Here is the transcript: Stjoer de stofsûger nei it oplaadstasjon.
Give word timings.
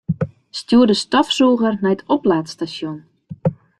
Stjoer 0.59 0.87
de 0.89 0.95
stofsûger 1.01 1.75
nei 1.83 1.93
it 1.95 2.05
oplaadstasjon. 2.15 2.97